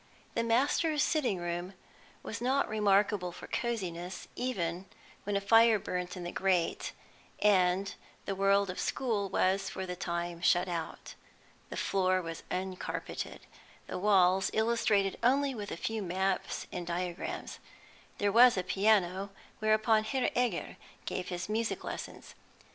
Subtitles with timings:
[0.33, 1.75] The masters' sitting room
[2.23, 4.87] was not remarkable for cosiness, even
[5.25, 6.91] when a fire burnt in the grate
[7.39, 7.93] and
[8.25, 11.13] the world of school was for the time shut out.
[11.69, 13.41] The floor was uncarpeted,
[13.85, 17.59] the walls illustrated only with a few maps and diagrams.
[18.17, 19.29] There was a piano,
[19.59, 22.33] whereon Herr Egger gave his music lessons.